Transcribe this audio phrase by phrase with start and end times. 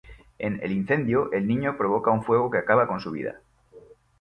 [0.39, 3.39] En "El incendio", el niño provoca un fuego que acaba con su vida.